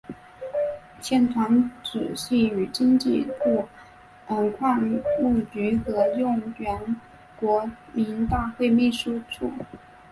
[0.99, 3.67] 现团址系与经济部
[4.57, 4.81] 矿
[5.21, 6.95] 务局合用原
[7.39, 9.51] 国民大会秘书处。